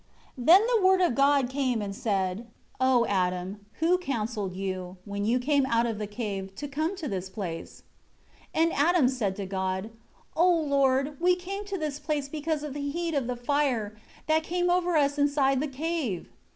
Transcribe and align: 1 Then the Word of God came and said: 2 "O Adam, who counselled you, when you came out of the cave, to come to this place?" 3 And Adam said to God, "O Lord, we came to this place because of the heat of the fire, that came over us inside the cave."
1 0.35 0.47
Then 0.47 0.61
the 0.65 0.83
Word 0.83 0.99
of 0.99 1.13
God 1.13 1.47
came 1.47 1.79
and 1.79 1.95
said: 1.95 2.39
2 2.79 2.79
"O 2.81 3.05
Adam, 3.05 3.63
who 3.73 3.99
counselled 3.99 4.55
you, 4.55 4.97
when 5.05 5.25
you 5.25 5.37
came 5.37 5.63
out 5.67 5.85
of 5.85 5.99
the 5.99 6.07
cave, 6.07 6.55
to 6.55 6.67
come 6.67 6.95
to 6.95 7.07
this 7.07 7.29
place?" 7.29 7.83
3 8.55 8.63
And 8.63 8.73
Adam 8.73 9.07
said 9.07 9.35
to 9.35 9.45
God, 9.45 9.91
"O 10.35 10.51
Lord, 10.51 11.19
we 11.21 11.35
came 11.35 11.65
to 11.65 11.77
this 11.77 11.99
place 11.99 12.27
because 12.27 12.63
of 12.63 12.73
the 12.73 12.89
heat 12.89 13.13
of 13.13 13.27
the 13.27 13.35
fire, 13.35 13.95
that 14.25 14.41
came 14.41 14.71
over 14.71 14.97
us 14.97 15.19
inside 15.19 15.59
the 15.59 15.67
cave." 15.67 16.29